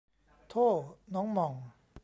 [0.49, 0.67] โถ้
[1.13, 1.53] น้องหม่อง